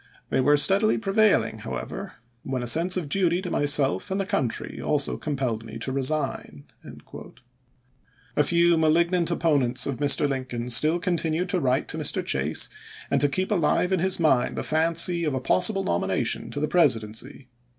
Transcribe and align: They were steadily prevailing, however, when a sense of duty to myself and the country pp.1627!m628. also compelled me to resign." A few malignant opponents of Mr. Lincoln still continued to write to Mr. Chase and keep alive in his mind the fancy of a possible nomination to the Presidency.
They 0.31 0.41
were 0.41 0.57
steadily 0.57 0.97
prevailing, 0.97 1.59
however, 1.59 2.13
when 2.43 2.63
a 2.63 2.67
sense 2.67 2.97
of 2.97 3.07
duty 3.07 3.39
to 3.43 3.51
myself 3.51 4.09
and 4.09 4.19
the 4.19 4.25
country 4.25 4.69
pp.1627!m628. 4.79 4.87
also 4.87 5.15
compelled 5.17 5.63
me 5.63 5.77
to 5.77 5.91
resign." 5.91 6.63
A 8.35 8.41
few 8.41 8.77
malignant 8.79 9.29
opponents 9.29 9.85
of 9.85 9.97
Mr. 9.99 10.27
Lincoln 10.27 10.71
still 10.71 10.97
continued 10.97 11.49
to 11.49 11.59
write 11.59 11.87
to 11.89 11.99
Mr. 11.99 12.25
Chase 12.25 12.67
and 13.11 13.31
keep 13.31 13.51
alive 13.51 13.91
in 13.91 13.99
his 13.99 14.19
mind 14.19 14.55
the 14.55 14.63
fancy 14.63 15.23
of 15.23 15.35
a 15.35 15.39
possible 15.39 15.83
nomination 15.83 16.49
to 16.49 16.59
the 16.59 16.67
Presidency. 16.67 17.49